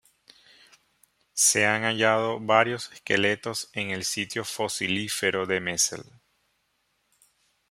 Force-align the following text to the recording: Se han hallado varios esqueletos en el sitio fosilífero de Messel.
Se 1.35 1.67
han 1.67 1.83
hallado 1.83 2.39
varios 2.39 2.91
esqueletos 2.91 3.69
en 3.73 3.91
el 3.91 4.03
sitio 4.03 4.43
fosilífero 4.43 5.45
de 5.45 5.59
Messel. 5.61 6.01